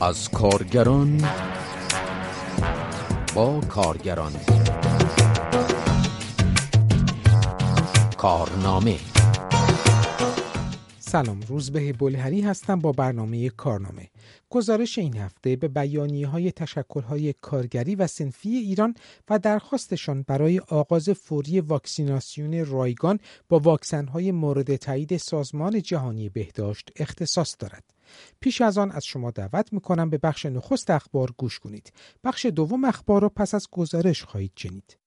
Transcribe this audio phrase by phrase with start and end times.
[0.00, 1.24] از کارگران
[3.34, 4.32] با کارگران.
[8.16, 8.96] کارنامه.
[10.98, 14.08] سلام روزبه بلهری هستم با برنامه کارنامه.
[14.50, 18.94] گزارش این هفته به بیانی های تشکل های کارگری و سنفی ایران
[19.30, 23.18] و درخواستشان برای آغاز فوری واکسیناسیون رایگان
[23.48, 27.95] با واکسن های مورد تایید سازمان جهانی بهداشت اختصاص دارد.
[28.40, 31.92] پیش از آن از شما دعوت می‌کنم به بخش نخست اخبار گوش کنید
[32.24, 34.98] بخش دوم اخبار را پس از گزارش خواهید شنید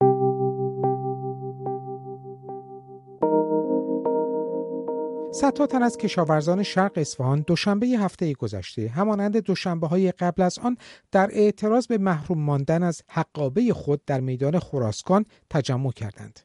[5.32, 10.78] صدها تن از کشاورزان شرق اصفهان دوشنبه هفته گذشته همانند دوشنبه های قبل از آن
[11.12, 16.40] در اعتراض به محروم ماندن از حقابه خود در میدان خراسکان تجمع کردند.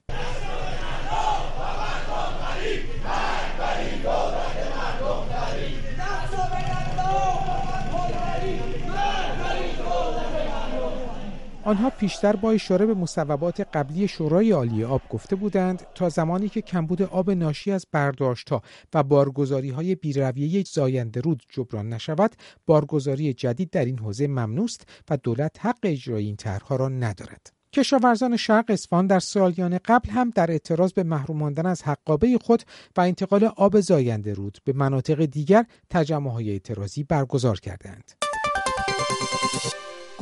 [11.64, 16.62] آنها پیشتر با اشاره به مصوبات قبلی شورای عالی آب گفته بودند تا زمانی که
[16.62, 18.62] کمبود آب ناشی از برداشتها
[18.94, 24.68] و بارگذاری های بیرویه زاینده رود جبران نشود بارگذاری جدید در این حوزه ممنوع
[25.10, 30.30] و دولت حق اجرای این طرحها را ندارد کشاورزان شرق اصفهان در سالیان قبل هم
[30.30, 32.62] در اعتراض به محروم ماندن از حقابه خود
[32.96, 38.12] و انتقال آب زاینده رود به مناطق دیگر تجمعهای اعتراضی برگزار کردند.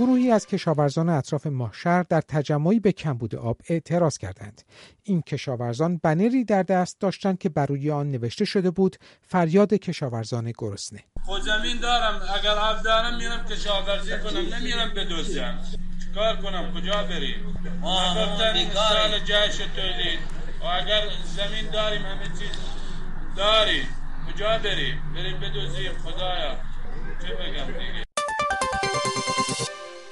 [0.03, 4.63] گروهی از کشاورزان اطراف ماهشهر در تجمعی به کمبود آب اعتراض کردند.
[5.03, 10.53] این کشاورزان بنری در دست داشتند که بر روی آن نوشته شده بود فریاد کشاورزان
[10.59, 11.01] گرسنه.
[11.25, 12.21] خود زمین دارم.
[12.35, 15.59] اگر آب دارم میرم کشاورزی کنم نمیرم بدوزم
[16.15, 18.15] کار کنم؟ کجا بریم؟ ما
[18.75, 20.19] سال جایش تولید.
[20.61, 22.59] و اگر زمین داریم همه چیز
[23.37, 23.87] داریم.
[24.29, 26.57] کجا بریم؟ بریم بدوزیم خدایا.
[27.23, 28.02] چه بگم؟ دیگه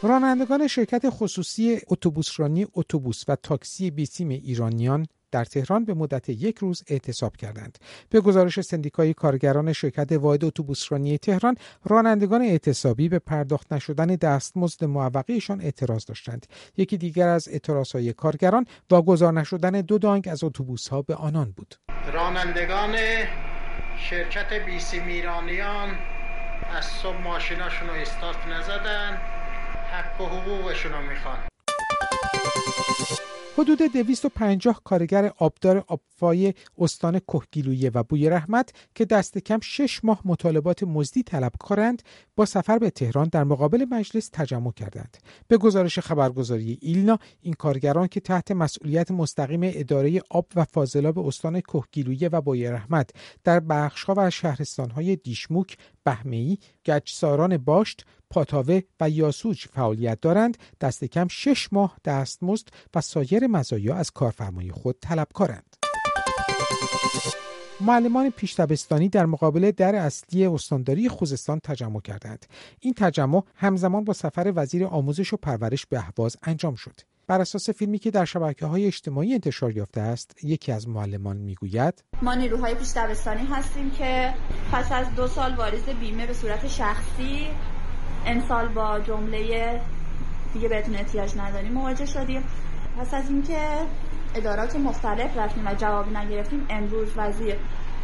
[0.02, 6.82] رانندگان شرکت خصوصی اتوبوسرانی اتوبوس و تاکسی بیسیم ایرانیان در تهران به مدت یک روز
[6.88, 7.78] اعتصاب کردند.
[8.10, 15.60] به گزارش سندیکای کارگران شرکت واحد اتوبوسرانی تهران، رانندگان اعتصابی به پرداخت نشدن دستمزد معوقهشان
[15.60, 16.46] اعتراض داشتند.
[16.76, 21.74] یکی دیگر از اعتراضهای کارگران واگذار نشدن دو دانگ از اتوبوسها به آنان بود.
[22.12, 22.96] رانندگان
[24.10, 25.88] شرکت بیسیم ایرانیان
[26.76, 29.39] از صبح ماشیناشون رو استارت نزدن
[29.90, 31.38] حق و حقوقشون می‌خوان.
[33.58, 40.20] حدود 250 کارگر آبدار آبفای استان کهگیلویه و بوی رحمت که دست کم 6 ماه
[40.24, 42.02] مطالبات مزدی طلب کارند
[42.36, 45.16] با سفر به تهران در مقابل مجلس تجمع کردند.
[45.48, 51.60] به گزارش خبرگزاری ایلنا این کارگران که تحت مسئولیت مستقیم اداره آب و فاضلاب استان
[51.60, 53.10] کهگیلویه و بوی رحمت
[53.44, 61.28] در بخشها و شهرستانهای دیشموک بهمه‌ای گچساران باشت پاتاوه و یاسوج فعالیت دارند دست کم
[61.28, 65.76] شش ماه دستمزد و سایر مزایا از کارفرمای خود طلبکارند.
[67.80, 72.46] معلمان پیشتبستانی در مقابل در اصلی استانداری خوزستان تجمع کردند.
[72.80, 77.00] این تجمع همزمان با سفر وزیر آموزش و پرورش به اهواز انجام شد.
[77.26, 82.04] بر اساس فیلمی که در شبکه های اجتماعی انتشار یافته است یکی از معلمان می‌گوید
[82.22, 82.96] ما نیروهای پیش
[83.50, 84.34] هستیم که
[84.72, 87.46] پس از دو سال واریز بیمه به صورت شخصی
[88.26, 89.80] امسال با جمله
[90.52, 92.44] دیگه بهتون احتیاج نداریم مواجه شدیم
[92.98, 93.58] پس از اینکه
[94.34, 97.54] ادارات مختلف رفتیم و جواب نگرفتیم امروز وزیر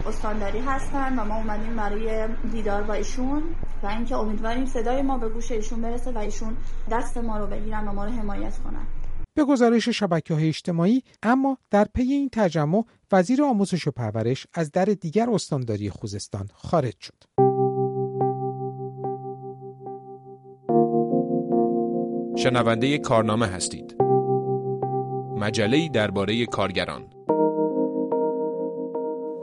[0.06, 3.42] استانداری هستن و ما اومدیم برای دیدار با ایشون
[3.82, 6.56] و اینکه امیدواریم صدای ما به گوش ایشون برسه و ایشون
[6.90, 8.86] دست ما رو بگیرن و ما رو حمایت کنن
[9.34, 14.72] به گزارش شبکه های اجتماعی اما در پی این تجمع وزیر آموزش و پرورش از
[14.72, 17.45] در دیگر استانداری خوزستان خارج شد.
[22.38, 23.96] شنونده کارنامه هستید.
[25.36, 27.02] مجله درباره کارگران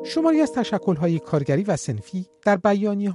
[0.06, 2.60] شماری از تشکل‌های کارگری و سنفی در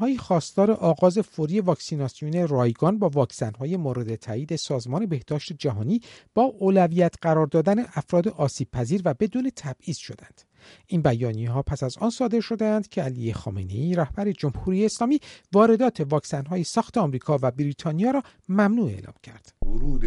[0.00, 6.00] های خواستار آغاز فوری واکسیناسیون رایگان با واکسن‌های مورد تایید سازمان بهداشت جهانی
[6.34, 10.42] با اولویت قرار دادن افراد آسیب پذیر و بدون تبعیض شدند.
[10.86, 15.20] این بیانیه ها پس از آن صادر شدند که علی خامنه‌ای رهبر جمهوری اسلامی
[15.52, 19.57] واردات واکسن ساخت آمریکا و بریتانیا را ممنوع اعلام کرد.
[19.68, 20.04] ورود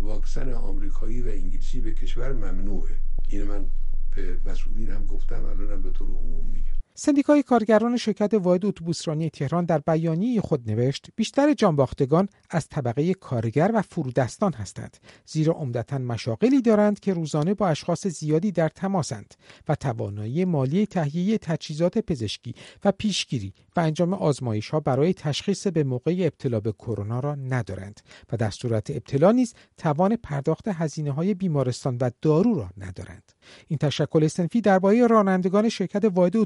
[0.00, 2.94] واکسن آمریکایی و انگلیسی به کشور ممنوعه.
[3.28, 3.66] این من
[4.14, 9.64] به مسئولین هم گفتم الانم به طور عموم میگم سندیکای کارگران شرکت واحد اتوبوسرانی تهران
[9.64, 14.96] در بیانیه خود نوشت بیشتر جانباختگان از طبقه کارگر و فرودستان هستند.
[15.26, 19.34] زیرا عمدتا مشاغلی دارند که روزانه با اشخاص زیادی در تماسند
[19.68, 22.54] و توانایی مالی تهیه تجهیزات پزشکی
[22.84, 28.00] و پیشگیری و انجام آزمایش ها برای تشخیص به موقع ابتلا به کرونا را ندارند
[28.32, 33.32] و در صورت ابتلا نیز توان پرداخت هزینه های بیمارستان و دارو را ندارند.
[33.68, 36.36] این تشکل سنفی درباره رانندگان شرکت واحد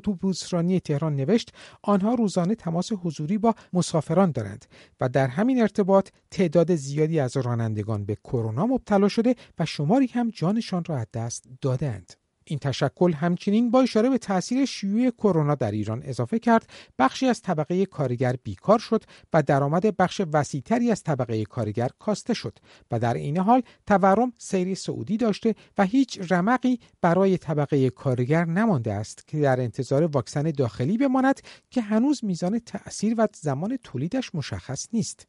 [0.43, 1.53] اتوبوسرانی تهران نوشت
[1.83, 4.67] آنها روزانه تماس حضوری با مسافران دارند
[5.01, 10.31] و در همین ارتباط تعداد زیادی از رانندگان به کرونا مبتلا شده و شماری هم
[10.31, 12.13] جانشان را از دست دادند.
[12.53, 17.43] این تشکل همچنین با اشاره به تاثیر شیوع کرونا در ایران اضافه کرد بخشی از
[17.43, 22.59] طبقه کارگر بیکار شد و درآمد بخش وسیعتری از طبقه کارگر کاسته شد
[22.91, 28.93] و در این حال تورم سیر سعودی داشته و هیچ رمقی برای طبقه کارگر نمانده
[28.93, 31.41] است که در انتظار واکسن داخلی بماند
[31.71, 35.27] که هنوز میزان تأثیر و زمان تولیدش مشخص نیست.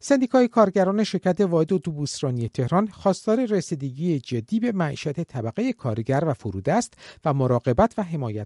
[0.00, 6.94] سندیکای کارگران شرکت واحد اتوبوسرانی تهران خواستار رسیدگی جدی به معیشت طبقه کارگر و فرودست
[7.24, 8.04] و مراقبت و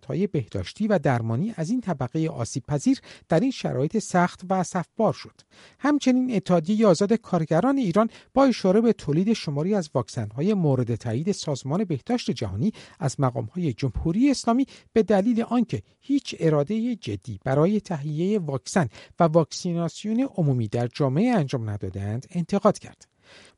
[0.09, 5.13] های بهداشتی و درمانی از این طبقه آسیب پذیر در این شرایط سخت و صفبار
[5.13, 5.41] شد.
[5.79, 9.91] همچنین اتحادیه آزاد کارگران ایران با اشاره به تولید شماری از
[10.37, 13.17] های مورد تایید سازمان بهداشت جهانی از
[13.55, 18.89] های جمهوری اسلامی به دلیل آنکه هیچ اراده جدی برای تهیه واکسن
[19.21, 23.07] و واکسیناسیون عمومی در جامعه انجام ندادند انتقاد کرد.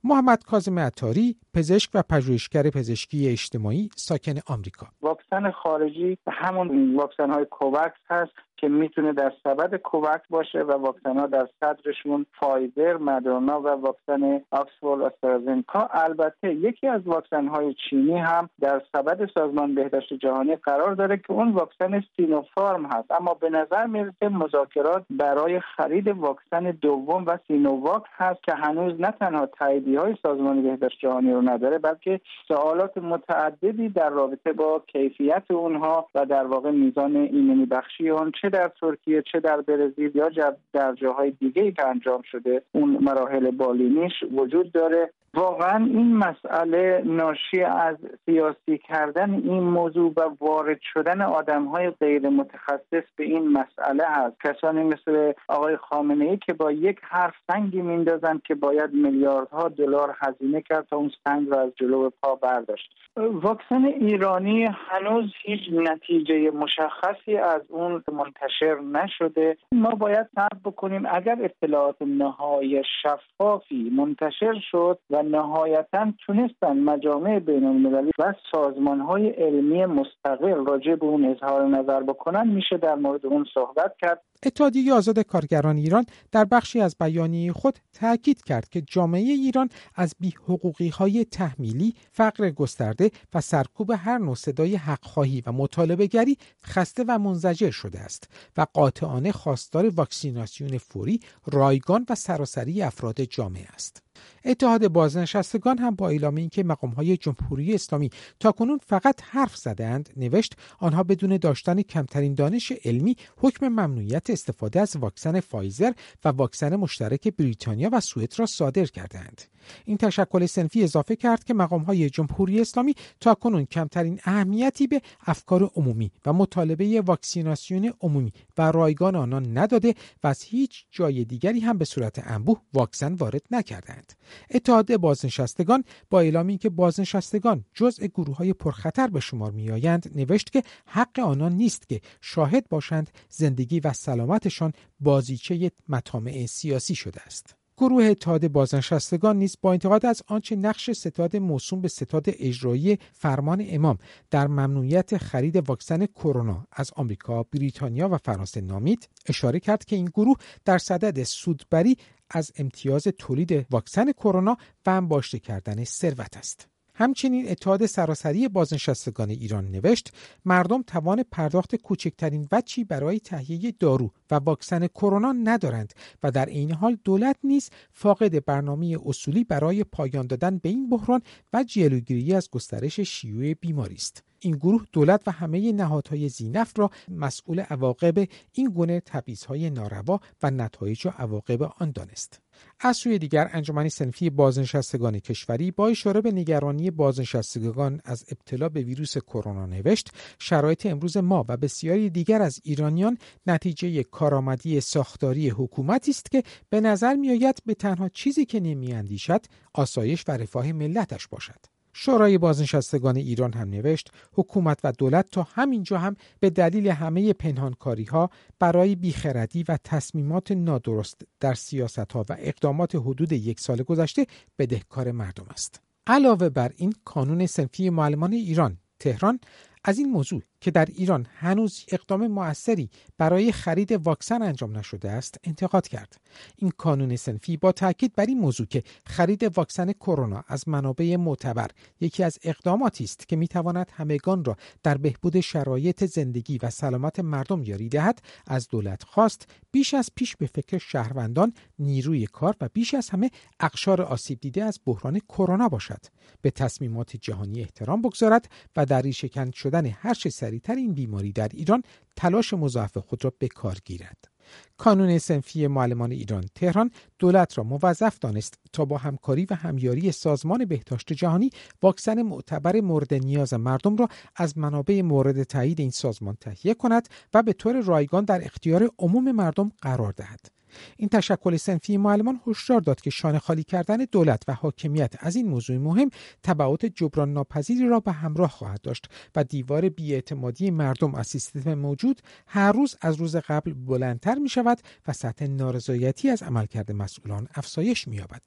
[0.04, 7.44] محمد کاظم عطاری پزشک و پژوهشگر پزشکی اجتماعی ساکن آمریکا واکسن خارجی همون واکسن های
[7.44, 8.32] کووکس هست
[8.62, 14.41] که می‌تونه در سبد کووکس باشه و واکسن ها در صدرشون فایزر، مدرنا و واکسن
[14.50, 20.94] آکسفورد آسترازنکا البته یکی از واکسن های چینی هم در سبد سازمان بهداشت جهانی قرار
[20.94, 23.11] داره که اون واکسن سینوفارم هست.
[23.11, 29.11] اما به نظر می‌رسه مذاکرات برای خرید واکسن دوم و سینوواک هست که هنوز نه
[29.11, 35.50] تنها تاییدی های سازمان بهداشت جهانی رو نداره بلکه سوالات متعددی در رابطه با کیفیت
[35.50, 40.31] اونها و در واقع میزان ایمنی بخشی اون چه در ترکیه چه در برزیل یا
[40.72, 45.10] در جاهای دیگه که انجام شده اون مراحل بالینیش وجود داره.
[45.34, 52.29] واقعا این مسئله ناشی از سیاسی کردن این موضوع و وارد شدن آدم های غیر
[52.29, 54.37] متخصص به این مسئله هست.
[54.44, 60.17] کسانی مثل آقای خامنه ای که با یک حرف سنگی میندازن که باید میلیاردها دلار
[60.20, 62.90] هزینه کرد تا اون سنگ رو از جلو پا برداشت.
[63.17, 69.56] واکسن ایرانی هنوز هیچ نتیجه مشخصی از اون منتشر نشده.
[69.73, 77.64] ما باید صبر بکنیم اگر اطلاعات نهایی شفافی منتشر شد و نهایتا تونستن مجامع بین
[77.64, 83.26] المللی و سازمان های علمی مستقل راجع به اون اظهار نظر بکنن میشه در مورد
[83.26, 88.80] اون صحبت کرد اتحادیه آزاد کارگران ایران در بخشی از بیانیه خود تاکید کرد که
[88.80, 90.14] جامعه ایران از
[90.48, 97.04] حقوقی های تحمیلی، فقر گسترده و سرکوب هر نوع صدای حقخواهی و مطالبه گری خسته
[97.08, 101.20] و منزجر شده است و قاطعانه خواستار واکسیناسیون فوری،
[101.52, 104.12] رایگان و سراسری افراد جامعه است.
[104.44, 106.64] اتحاد بازنشستگان هم با اعلام اینکه
[106.97, 108.11] های جمهوری اسلامی
[108.41, 114.97] تاکنون فقط حرف زدند نوشت آنها بدون داشتن کمترین دانش علمی حکم ممنوعیت استفاده از
[114.97, 115.93] واکسن فایزر
[116.25, 119.43] و واکسن مشترک بریتانیا و سوئد را صادر کردند
[119.85, 125.03] این تشکل سنفی اضافه کرد که مقام های جمهوری اسلامی تا کنون کمترین اهمیتی به
[125.26, 129.94] افکار عمومی و مطالبه واکسیناسیون عمومی و رایگان آنان نداده
[130.25, 134.01] و از هیچ جای دیگری هم به صورت انبوه واکسن وارد نکردند
[134.50, 140.62] اتحاد بازنشستگان با اعلامی که بازنشستگان جزء گروه های پرخطر به شمار میآیند نوشت که
[140.87, 147.56] حق آنان نیست که شاهد باشند زندگی و سلامتشان بازیچه مطامع سیاسی شده است.
[147.76, 153.64] گروه اتحاد بازنشستگان نیز با انتقاد از آنچه نقش ستاد موسوم به ستاد اجرایی فرمان
[153.68, 153.99] امام
[154.30, 160.04] در ممنوعیت خرید واکسن کرونا از آمریکا، بریتانیا و فرانسه نامید اشاره کرد که این
[160.04, 161.97] گروه در صدد سودبری
[162.32, 166.68] از امتیاز تولید واکسن کرونا و انباشته کردن ثروت است.
[166.94, 170.12] همچنین اتحاد سراسری بازنشستگان ایران نوشت
[170.44, 176.72] مردم توان پرداخت کوچکترین وچی برای تهیه دارو و واکسن کرونا ندارند و در این
[176.72, 181.22] حال دولت نیز فاقد برنامه اصولی برای پایان دادن به این بحران
[181.52, 186.90] و جلوگیری از گسترش شیوع بیماری است این گروه دولت و همه نهادهای زینف را
[187.08, 192.40] مسئول عواقب این گونه تبعیضهای ناروا و نتایج و عواقب آن دانست.
[192.80, 198.80] از سوی دیگر انجمن سنفی بازنشستگان کشوری با اشاره به نگرانی بازنشستگان از ابتلا به
[198.80, 206.11] ویروس کرونا نوشت شرایط امروز ما و بسیاری دیگر از ایرانیان نتیجه کارآمدی ساختاری حکومتی
[206.11, 211.81] است که به نظر میآید به تنها چیزی که نمیاندیشد آسایش و رفاه ملتش باشد.
[211.92, 218.04] شورای بازنشستگان ایران هم نوشت حکومت و دولت تا همینجا هم به دلیل همه پنهانکاری
[218.04, 224.26] ها برای بیخردی و تصمیمات نادرست در سیاست ها و اقدامات حدود یک سال گذشته
[224.58, 225.80] بدهکار مردم است.
[226.06, 229.40] علاوه بر این کانون سنفی معلمان ایران تهران
[229.84, 235.38] از این موضوع که در ایران هنوز اقدام موثری برای خرید واکسن انجام نشده است
[235.44, 236.16] انتقاد کرد.
[236.56, 241.70] این کانون سنفی با تاکید بر این موضوع که خرید واکسن کرونا از منابع معتبر
[242.00, 247.62] یکی از اقداماتی است که می‌تواند همگان را در بهبود شرایط زندگی و سلامت مردم
[247.62, 252.94] یاری دهد از دولت خواست بیش از پیش به فکر شهروندان نیروی کار و بیش
[252.94, 256.00] از همه اقشار آسیب دیده از بحران کرونا باشد.
[256.42, 261.49] به تصمیمات جهانی احترام بگذارد و در ریشهکن شدن هر چه سریعتر این بیماری در
[261.55, 261.83] ایران
[262.17, 264.29] تلاش مضاعف خود را به کار گیرد.
[264.76, 270.64] کانون سنفی معلمان ایران تهران دولت را موظف دانست تا با همکاری و همیاری سازمان
[270.64, 271.50] بهداشت جهانی
[271.83, 277.43] واکسن معتبر مورد نیاز مردم را از منابع مورد تایید این سازمان تهیه کند و
[277.43, 280.62] به طور رایگان در اختیار عموم مردم قرار دهد.
[280.97, 285.49] این تشکل سنفی معلمان هشدار داد که شانه خالی کردن دولت و حاکمیت از این
[285.49, 286.11] موضوع مهم
[286.43, 292.23] تبعات جبران ناپذیری را به همراه خواهد داشت و دیوار بیاعتمادی مردم از سیستم موجود
[292.47, 298.09] هر روز از روز قبل بلندتر می شود و سطح نارضایتی از عملکرد مسئولان افزایش
[298.09, 298.43] می یابد.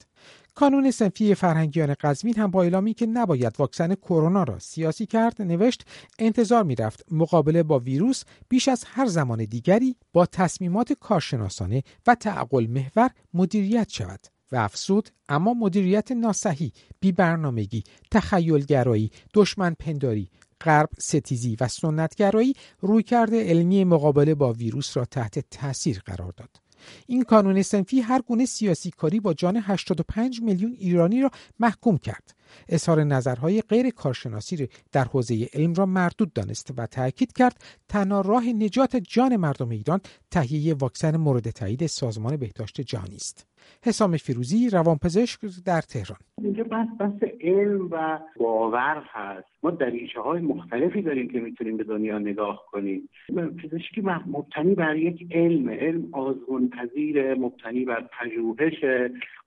[0.56, 5.84] کانون سنفی فرهنگیان قزوین هم با اعلامی که نباید واکسن کرونا را سیاسی کرد نوشت
[6.18, 12.66] انتظار می‌رفت مقابله با ویروس بیش از هر زمان دیگری با تصمیمات کارشناسانه و تعقل
[12.66, 14.20] محور مدیریت شود
[14.52, 23.34] و افسود اما مدیریت ناسحی بی برنامگی تخیلگرایی دشمن پنداری غرب ستیزی و سنتگرایی رویکرد
[23.34, 26.65] علمی مقابله با ویروس را تحت تاثیر قرار داد.
[27.06, 32.34] این کانون سنفی هر گونه سیاسی کاری با جان 85 میلیون ایرانی را محکوم کرد.
[32.68, 38.44] اظهار نظرهای غیر کارشناسی در حوزه علم را مردود دانست و تاکید کرد تنها راه
[38.44, 40.00] نجات جان مردم ایران
[40.30, 43.46] تهیه واکسن مورد تایید سازمان بهداشت جهانی است.
[43.84, 46.18] حسام فیروزی روانپزشک در تهران.
[46.42, 49.48] اینجا بحث بحث علم و باور هست.
[49.62, 53.08] ما دریچه های مختلفی داریم که می‌تونیم به دنیا نگاه کنیم.
[53.36, 55.70] پزشکی مبتنی بر یک علم.
[55.70, 58.84] علم آزمون پذیر مبتنی بر پژوهش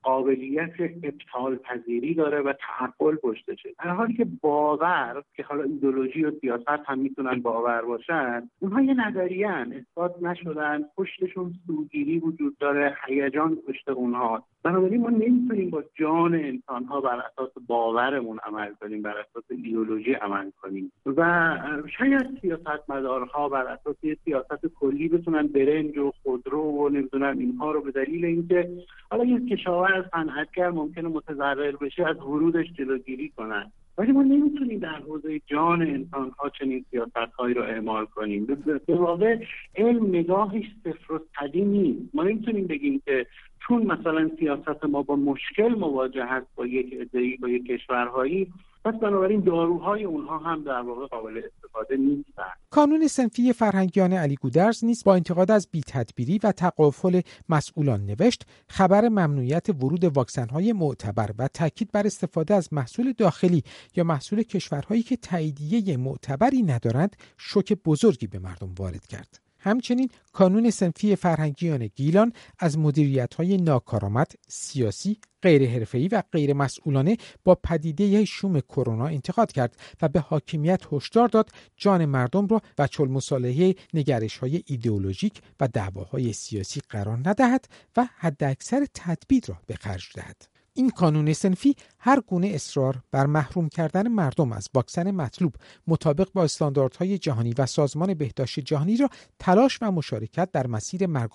[0.03, 6.31] قابلیت ابطال پذیری داره و تعقل پشتشه در حالی که باور که حالا ایدولوژی و
[6.41, 13.55] سیاست هم می‌تونن باور باشن اونها یه نظریه اثبات نشدن پشتشون سوگیری وجود داره هیجان
[13.67, 14.43] پشت اونها.
[14.63, 20.13] بنابراین ما نمی‌تونیم با جان انسان ها بر اساس باورمون عمل کنیم بر اساس ایدولوژی
[20.13, 20.91] عمل کنیم.
[21.05, 21.51] و
[21.97, 27.81] شاید سیاست مدارها بر اساس سیاست کلی بتونن برنج و خودرو و نمی‌دونم اینها رو
[27.81, 28.69] به دلیل اینکه
[29.11, 33.71] حالا یه کشاورز صنعتگر ممکنه متضرر بشه از ورودش جلوگیری کنن.
[33.97, 38.45] ولی ما نمی‌تونیم در حوزه جان انسان ها چنین سیاست هایی رو اعمال کنیم.
[38.85, 39.37] به واقع
[39.75, 41.19] علم نگاهش صفر و
[41.53, 42.15] نیست.
[42.15, 43.25] ما نمی‌تونیم بگیم که
[43.67, 48.47] چون مثلا سیاست ما با مشکل مواجه هست با یک ادهی با یک کشورهایی
[48.85, 52.43] پس بنابراین داروهای اونها هم در واقع قابل استفاده نیستن.
[52.69, 59.09] کانون سنفی فرهنگیان علی گودرز نیست با انتقاد از بیتدبیری و تقافل مسئولان نوشت خبر
[59.09, 63.63] ممنوعیت ورود واکسنهای معتبر و تاکید بر استفاده از محصول داخلی
[63.95, 69.48] یا محصول کشورهایی که تاییدیه معتبری ندارند شوک بزرگی به مردم وارد کرد.
[69.59, 77.17] همچنین کانون سنفی فرهنگیان گیلان از مدیریت های ناکارآمد سیاسی غیر حرفه‌ای و غیر مسئولانه
[77.43, 82.87] با پدیده شوم کرونا انتقاد کرد و به حاکمیت هشدار داد جان مردم را و
[82.87, 87.65] چل مصالحه نگرش های ایدئولوژیک و دعواهای سیاسی قرار ندهد
[87.97, 90.59] و حداکثر تدبیر را به خرج دهد.
[90.73, 95.55] این کانون سنفی هر گونه اصرار بر محروم کردن مردم از واکسن مطلوب
[95.87, 101.29] مطابق با استانداردهای جهانی و سازمان بهداشت جهانی را تلاش و مشارکت در مسیر مرگ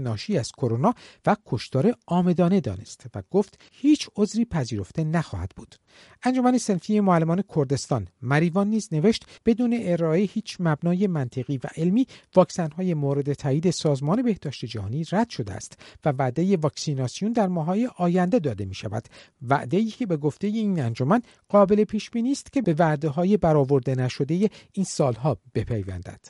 [0.00, 0.94] ناشی از کرونا
[1.26, 5.74] و کشتار آمدانه دانست و گفت هیچ عذری پذیرفته نخواهد بود.
[6.22, 12.94] انجمن سنفی معلمان کردستان مریوان نیز نوشت بدون ارائه هیچ مبنای منطقی و علمی واکسنهای
[12.94, 18.64] مورد تایید سازمان بهداشت جهانی رد شده است و وعده واکسیناسیون در ماهای آینده داده
[18.64, 19.08] می شود
[19.42, 23.94] وعده که به گفته این انجمن قابل پیش بینی است که به وعده های برآورده
[23.94, 26.20] نشده این سالها بپیوندد.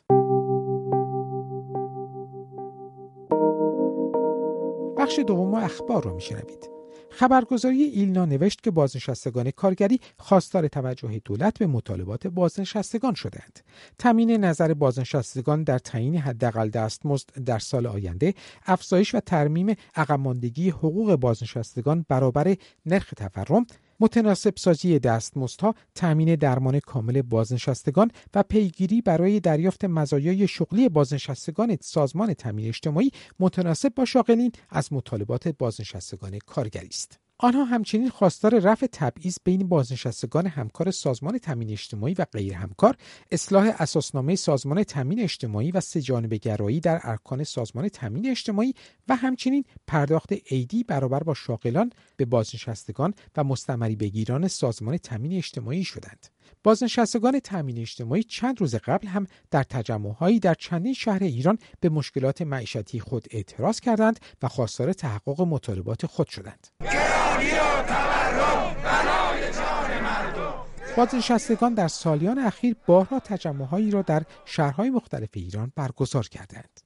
[4.96, 6.71] بخش دوم اخبار را میشنوید.
[7.14, 13.60] خبرگزاری ایلنا نوشت که بازنشستگان کارگری خواستار توجه دولت به مطالبات بازنشستگان شدند.
[13.98, 18.34] تامین نظر بازنشستگان در تعیین حداقل دستمزد در سال آینده،
[18.66, 23.66] افزایش و ترمیم عقبماندگی حقوق بازنشستگان برابر نرخ تورم
[24.02, 32.34] متناسب سازی دستمزدها، تأمین درمان کامل بازنشستگان و پیگیری برای دریافت مزایای شغلی بازنشستگان سازمان
[32.34, 37.21] تامین اجتماعی متناسب با شاغلین از مطالبات بازنشستگان کارگری است.
[37.44, 42.96] آنها همچنین خواستار رفع تبعیض بین بازنشستگان همکار سازمان تامین اجتماعی و غیر همکار،
[43.30, 48.74] اصلاح اساسنامه سازمان تامین اجتماعی و سه‌جانبه گرایی در ارکان سازمان تامین اجتماعی
[49.08, 55.84] و همچنین پرداخت عیدی برابر با شاغلان به بازنشستگان و مستمری بگیران سازمان تامین اجتماعی
[55.84, 56.26] شدند.
[56.64, 62.42] بازنشستگان تأمین اجتماعی چند روز قبل هم در تجمعهایی در چندین شهر ایران به مشکلات
[62.42, 66.66] معیشتی خود اعتراض کردند و خواستار تحقق مطالبات خود شدند.
[70.96, 76.80] بازنشستگان در سالیان اخیر بارها تجمعهایی را در شهرهای مختلف ایران برگزار کردند.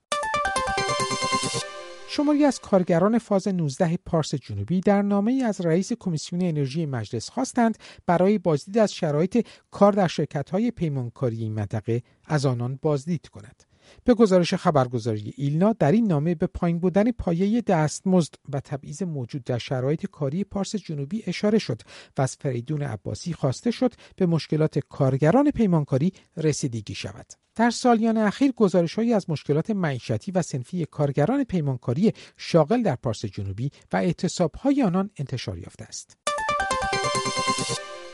[2.08, 7.78] شماری از کارگران فاز 19 پارس جنوبی در نامه از رئیس کمیسیون انرژی مجلس خواستند
[8.06, 13.62] برای بازدید از شرایط کار در شرکت های پیمانکاری این منطقه از آنان بازدید کند.
[14.04, 19.44] به گزارش خبرگزاری ایلنا در این نامه به پایین بودن پایه دستمزد و تبعیض موجود
[19.44, 21.82] در شرایط کاری پارس جنوبی اشاره شد
[22.18, 27.26] و از فریدون عباسی خواسته شد به مشکلات کارگران پیمانکاری رسیدگی شود.
[27.56, 33.70] در سالیان اخیر گزارشهایی از مشکلات معیشتی و سنفی کارگران پیمانکاری شاغل در پارس جنوبی
[33.92, 36.16] و اعتصابهای آنان انتشار یافته است.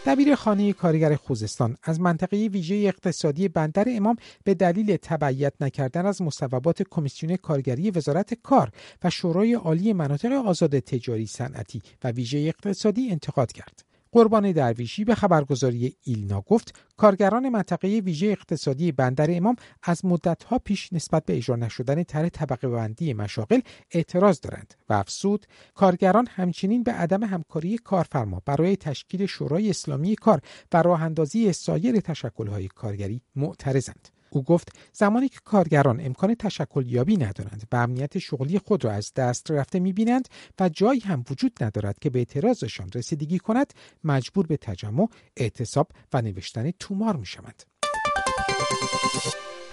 [0.07, 6.23] دبیر خانه کارگر خوزستان از منطقه ویژه اقتصادی بندر امام به دلیل تبعیت نکردن از
[6.23, 8.71] مصوبات کمیسیون کارگری وزارت کار
[9.05, 13.92] و شورای عالی مناطق آزاد تجاری صنعتی و ویژه اقتصادی انتقاد کرد.
[14.13, 20.93] قربان درویشی به خبرگزاری ایلنا گفت کارگران منطقه ویژه اقتصادی بندر امام از مدتها پیش
[20.93, 26.93] نسبت به اجرا نشدن طرح طبقه بندی مشاغل اعتراض دارند و افسود کارگران همچنین به
[26.93, 30.41] عدم همکاری کارفرما برای تشکیل شورای اسلامی کار
[30.73, 34.09] و راه اندازی سایر تشکل‌های کارگری معترضند.
[34.33, 39.15] او گفت زمانی که کارگران امکان تشکل یابی ندارند و امنیت شغلی خود را از
[39.15, 40.29] دست رفته می‌بینند
[40.61, 43.73] و جایی هم وجود ندارد که به اعتراضشان رسیدگی کند
[44.05, 47.63] مجبور به تجمع اعتصاب و نوشتن تومار می‌شوند.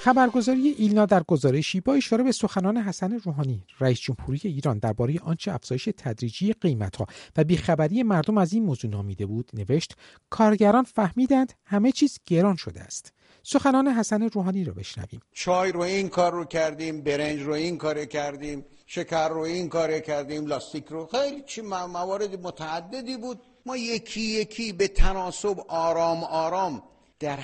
[0.10, 5.54] خبرگزاری ایلنا در گزارشی با اشاره به سخنان حسن روحانی رئیس جمهوری ایران درباره آنچه
[5.54, 7.06] افزایش تدریجی قیمتها
[7.38, 9.96] و بیخبری مردم از این موضوع نامیده بود نوشت
[10.30, 13.14] کارگران فهمیدند همه چیز گران شده است.
[13.44, 15.20] سخنان حسن روحانی رو بشنویم.
[15.32, 20.00] چای رو این کار رو کردیم برنج رو این کار کردیم شکر رو این کار
[20.00, 21.06] کردیم لاستیک رو.
[21.06, 23.42] خیلی چی موارد متعددی بود.
[23.66, 26.84] ما یکی یکی به تناسب آرام آرام
[27.20, 27.40] در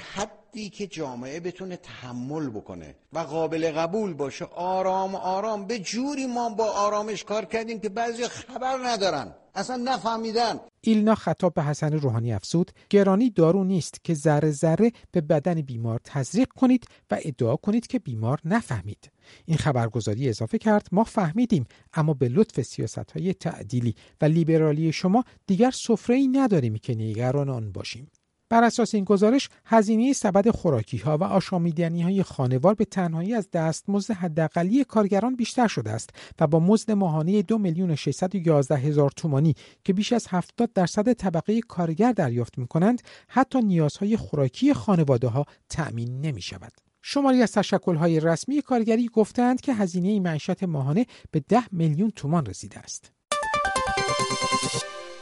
[0.55, 5.67] حدی که جامعه بتونه تحمل بکنه و قابل قبول باشه آرام آرام.
[5.67, 10.59] به جوری ما با آرامش کار کردیم که بعضی خبر ندارن اصلا نفهمیدن.
[10.81, 15.99] ایلنا خطاب به حسن روحانی افسود گرانی دارو نیست که ذره ذره به بدن بیمار
[16.03, 19.11] تزریق کنید و ادعا کنید که بیمار نفهمید.
[19.45, 25.23] این خبرگزاری اضافه کرد ما فهمیدیم اما به لطف سیاست های تعدیلی و لیبرالی شما
[25.47, 28.11] دیگر سفره ای نداریم که نگران آن باشیم.
[28.49, 33.51] بر اساس این گزارش هزینه سبد خوراکی ها و آشامیدنی های خانوار به تنهایی از
[33.51, 39.55] دستمزد حداقلی کارگران بیشتر شده است و با مزد ماهانه دو میلیون 611 هزار تومانی
[39.84, 45.45] که بیش از 70 درصد طبقه کارگر دریافت می کنند حتی نیازهای خوراکی خانواده ها
[45.69, 46.71] تأمین نمی شود.
[47.01, 52.79] شماری از های رسمی کارگری گفتند که هزینه معیشت ماهانه به 10 میلیون تومان رسیده
[52.79, 53.12] است.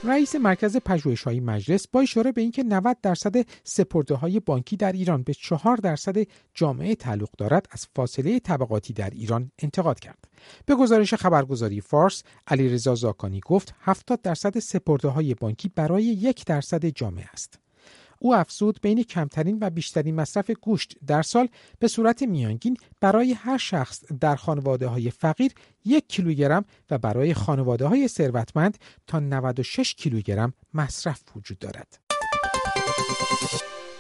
[0.06, 5.24] رئیس مرکز پژوهش‌های مجلس با اشاره به اینکه 90 درصد سپرده های بانکی در ایران
[5.24, 10.18] به 4 درصد جامعه تعلق دارد از فاصله طبقاتی در ایران انتقاد کرد.
[10.66, 16.86] به گزارش خبرگزاری فارس علیرضا زاکانی گفت 70 درصد سپرده های بانکی برای یک درصد
[16.86, 17.63] جامعه است.
[18.24, 21.48] او افزود بین کمترین و بیشترین مصرف گوشت در سال
[21.80, 25.52] به صورت میانگین برای هر شخص در خانواده های فقیر
[25.86, 32.00] یک کیلوگرم و برای خانواده های ثروتمند تا 96 کیلوگرم مصرف وجود دارد.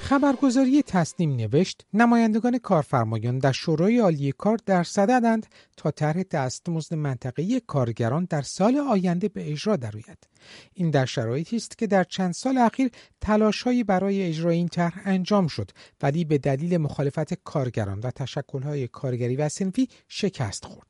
[0.03, 5.45] خبرگزاری تصنیم نوشت نمایندگان کارفرمایان در شورای عالی کار در صددند
[5.77, 10.27] تا طرح دستمزد منطقه کارگران در سال آینده به اجرا درآید.
[10.73, 15.47] این در شرایطی است که در چند سال اخیر تلاشهایی برای اجرای این طرح انجام
[15.47, 20.87] شد ولی به دلیل مخالفت کارگران و تشکلهای کارگری و سنفی شکست خورد.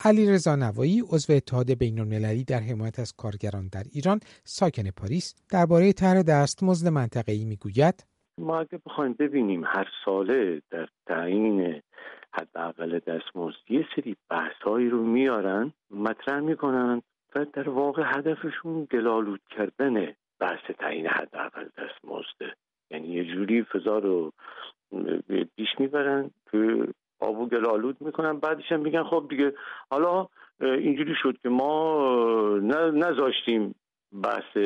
[0.00, 5.34] علی رضا نوایی عضو اتحاد بین المللی در حمایت از کارگران در ایران ساکن پاریس
[5.48, 8.04] درباره طرح دستمزد منطقه‌ای می‌گوید
[8.38, 11.80] ما اگه بخوایم ببینیم هر ساله در تعیین
[12.32, 17.02] حداقل دستمزد یه سری بحثهایی رو میارن مطرح می‌کنن
[17.34, 22.54] و در واقع هدفشون گلالود کردن بحث تعیین حداقل دستمزده
[22.90, 24.32] یعنی یه جوری فضا رو
[25.56, 26.88] پیش می‌برن که
[27.20, 29.52] آب و گل آلود می‌کنن بعدش هم میگن خب دیگه
[29.90, 30.28] حالا
[30.60, 32.58] اینجوری شد که ما
[32.94, 33.74] نذاشتیم
[34.22, 34.56] بحث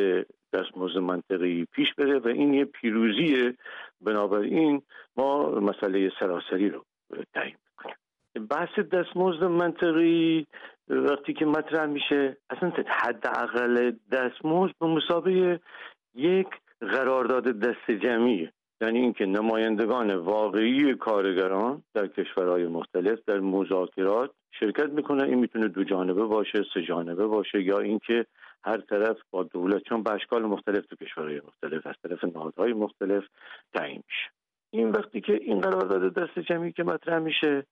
[0.52, 3.54] دستمزد منطقی پیش بره و این یه پیروزیه.
[4.00, 4.82] بنابراین
[5.16, 6.84] ما مسئله سراسری رو
[7.34, 7.96] تعیین می‌کنیم.
[8.50, 10.46] بحث دستمزد منطقی
[10.88, 15.61] وقتی که مطرح میشه اصلا حداقل دستمزد به مسابقه
[16.14, 16.48] یک
[16.80, 18.52] قرارداد دست جمعیه.
[18.80, 24.30] یعنی اینکه نمایندگان واقعی کارگران در کشورهای مختلف در مذاکرات
[24.61, 25.24] شرکت می‌کنن.
[25.24, 28.26] این می‌تونه دو جانبه باشه سه جانبه باشه یا اینکه
[28.64, 33.24] هر طرف با دولت چون به اشکال مختلف تو کشورهای مختلف از طرف نهادهای مختلف
[33.74, 34.30] تعیین میشه.
[34.70, 37.66] این وقتی که این قرارداد دست جمعی که مطرح میشه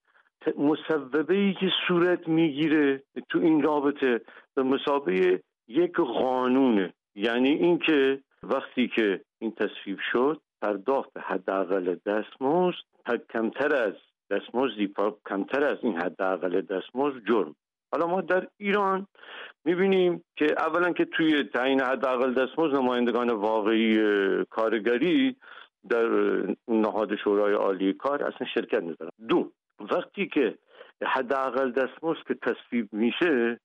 [0.57, 4.21] مصوبه ای که صورت می‌گیره تو این رابطه
[4.55, 12.75] به مسابقه یک قانونه یعنی اینکه وقتی که این تصویب شد پرداخت حداقل دستمزد
[13.33, 13.93] کمتر از
[14.29, 14.93] دستمزدی
[15.29, 17.55] کمتر از این حداقل دستمزد جرم.
[17.91, 19.07] حالا ما در ایران
[19.65, 23.97] می‌بینیم که اولا که توی تعیین حداقل دستمزد نمایندگان واقعی
[24.49, 25.35] کارگری
[25.89, 26.07] در
[26.67, 29.11] نهاد شورای عالی کار اصلا شرکت ندارن.
[29.27, 30.57] دو وقتی که
[31.03, 33.59] حداقل دستمزد که تصویب میشه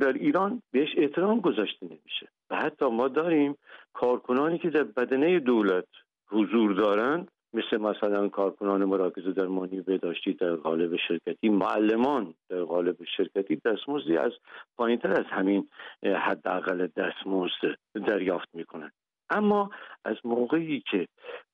[0.00, 2.28] در ایران بهش احترام گذاشته نمیشه.
[2.50, 3.56] و حتی ما داریم
[3.92, 5.88] کارکنانی که در بدنه دولت
[6.26, 13.56] حضور دارند مثل مثلا کارکنان مراکز درمانی بهداشتی در قالب شرکتی معلمان در قالب شرکتی
[13.56, 14.32] دستمزدی از
[14.76, 15.68] پایینتر از همین
[16.02, 18.90] حداقل دستمزد دریافت می‌کنن.
[19.30, 19.70] اما
[20.04, 21.08] از موقعی که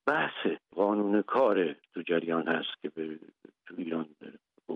[0.07, 3.19] بحث قانون کار تو جریان هست که به
[3.67, 4.07] تو ایران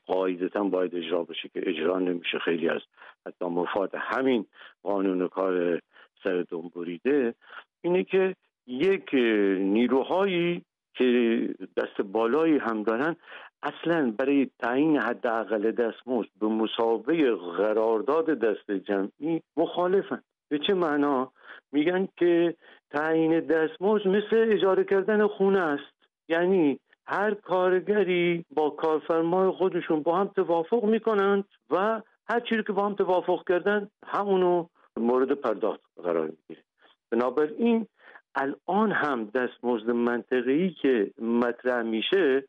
[0.07, 2.81] قاعدتا باید اجرا بشه که اجرا نمیشه خیلی از
[3.27, 4.47] حتی مفاد همین
[4.83, 5.81] قانون کار
[6.25, 7.35] سر بریده
[7.83, 9.15] اینه که یک
[9.61, 10.63] نیروهایی
[10.95, 13.17] که دست بالایی هم دارن
[13.63, 20.23] اصلا برای تعیین حداقل دستمزد به مسابقه قرارداد دست جمعی مخالفن.
[20.49, 21.33] به چه معنا؟
[21.73, 22.55] میگن که
[22.91, 25.95] تعیین دستمزد مثل اجاره کردن خونه است.
[26.29, 32.87] یعنی هر کارگری با کارفرمای خودشون با هم توافق می‌کنند و هر چیزی که با
[32.87, 36.63] هم توافق کردن همونو مورد پرداخت قرار می‌گیره.
[37.11, 37.87] بنابراین
[38.35, 42.45] الان هم دستمزد منطقه‌ای که مطرح میشه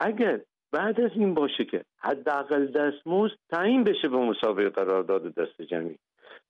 [0.00, 0.40] اگر
[0.72, 5.98] بعد از این باشه که حداقل دستمزد تعیین بشه به مسابقه قرارداد دست جمعی.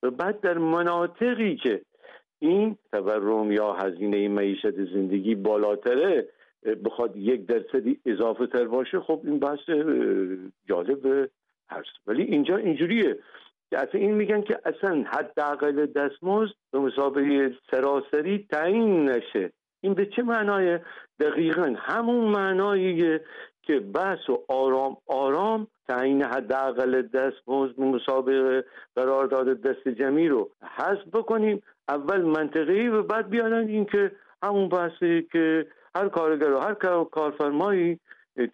[0.03, 1.81] و بعد در مناطقی که
[2.39, 6.27] این تورم یا هزینه معیشت زندگی بالاتره
[6.85, 9.69] بخواد یک درصدی اضافه تر باشه خب این بحث
[10.69, 11.29] جالب
[11.69, 13.19] هست ولی اینجا اینجوریه.
[13.69, 19.51] که اصلا این میگن که اصلا حداقل دستمزد به مسابقه سراسری تعیین نشه.
[19.81, 20.79] این به چه معنای؟
[21.19, 23.21] دقیقا همون معناییه
[23.61, 31.61] که بحث و آرام آرام تعیین حداقل دستمزد مسابقه قرارداد دست جمعی رو حذف بکنیم.
[31.87, 34.11] اول منطقی و بعد بیارن این که
[34.43, 36.73] همون بحثی که هر کارگر و هر
[37.11, 37.99] کارفرمایی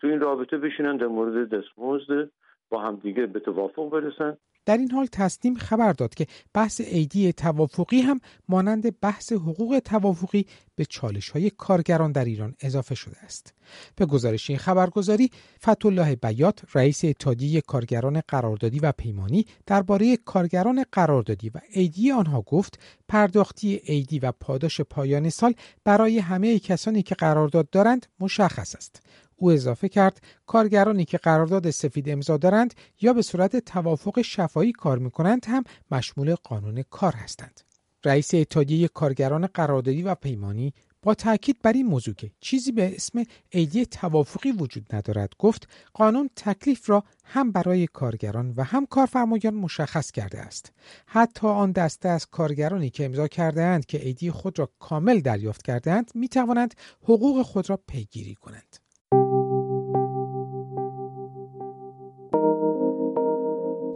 [0.01, 2.29] تو این رابطه بشینن در مورد دستمزد
[2.69, 4.37] با هم دیگه به توافق برسن.
[4.65, 8.19] در این حال تصنیم خبر داد که بحث عیدی توافقی هم
[8.49, 10.45] مانند بحث حقوق توافقی
[10.75, 13.53] به چالش های کارگران در ایران اضافه شده است.
[13.95, 15.31] به گزارش این خبرگزاری
[15.67, 22.79] فتولاه بیات رئیس اتحادیه کارگران قراردادی و پیمانی درباره کارگران قراردادی و عیدی آنها گفت
[23.07, 29.01] پرداختی عیدی و پاداش پایان سال برای همه کسانی که قرارداد دارند مشخص است
[29.41, 34.97] او اضافه کرد کارگرانی که قرارداد سفید امضا دارند یا به صورت توافق شفایی کار
[34.97, 37.61] می کنند هم مشمول قانون کار هستند.
[38.05, 40.73] رئیس اتحادیه کارگران قراردادی و پیمانی
[41.03, 43.23] با تاکید بر این موضوع که چیزی به اسم
[43.53, 50.11] عیدی توافقی وجود ندارد گفت قانون تکلیف را هم برای کارگران و هم کارفرمایان مشخص
[50.11, 50.71] کرده است
[51.05, 56.11] حتی آن دسته از کارگرانی که امضا کردهاند که عیدی خود را کامل دریافت کردهاند
[56.15, 56.73] می توانند
[57.03, 58.90] حقوق خود را پیگیری کنند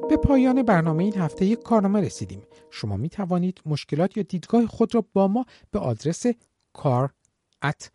[0.10, 2.41] به پایان برنامه این هفته یک کارنامه رسیدیم.
[2.72, 6.26] شما می توانید مشکلات یا دیدگاه خود را با ما به آدرس
[6.74, 7.13] کار
[7.65, 7.88] at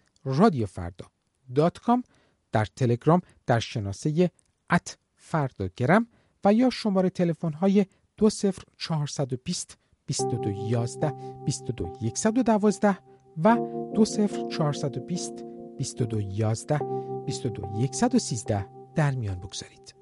[2.53, 4.31] در تلگرام در شناسه
[4.71, 6.07] ات فرداگرم
[6.45, 11.11] و یا شماره تلفن های 20420 2211
[11.45, 12.99] 22 112
[13.45, 13.57] و
[13.95, 15.33] 20420
[15.79, 16.79] 2211
[17.27, 20.00] 22 113 در میان بگذارید.